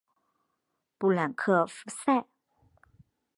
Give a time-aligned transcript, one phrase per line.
[0.97, 2.25] 布朗克福塞。